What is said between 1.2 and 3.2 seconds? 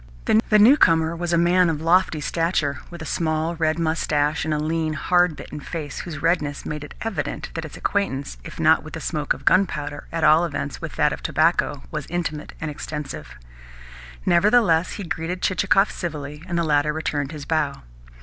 a man of lofty stature, with a